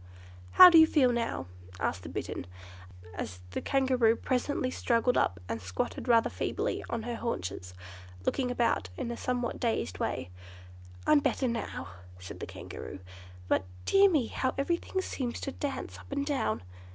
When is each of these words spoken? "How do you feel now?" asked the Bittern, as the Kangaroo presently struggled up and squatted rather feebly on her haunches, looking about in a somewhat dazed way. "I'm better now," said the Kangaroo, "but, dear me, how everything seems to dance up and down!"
"How 0.53 0.71
do 0.71 0.79
you 0.79 0.87
feel 0.87 1.11
now?" 1.13 1.45
asked 1.79 2.01
the 2.01 2.09
Bittern, 2.09 2.47
as 3.13 3.41
the 3.51 3.61
Kangaroo 3.61 4.15
presently 4.15 4.71
struggled 4.71 5.15
up 5.15 5.39
and 5.47 5.61
squatted 5.61 6.07
rather 6.07 6.27
feebly 6.27 6.83
on 6.89 7.03
her 7.03 7.15
haunches, 7.17 7.75
looking 8.25 8.49
about 8.49 8.89
in 8.97 9.11
a 9.11 9.15
somewhat 9.15 9.59
dazed 9.59 9.99
way. 9.99 10.31
"I'm 11.05 11.19
better 11.19 11.47
now," 11.47 11.89
said 12.17 12.39
the 12.39 12.47
Kangaroo, 12.47 12.97
"but, 13.47 13.65
dear 13.85 14.09
me, 14.09 14.25
how 14.25 14.55
everything 14.57 15.01
seems 15.03 15.39
to 15.41 15.51
dance 15.51 15.99
up 15.99 16.11
and 16.11 16.25
down!" 16.25 16.63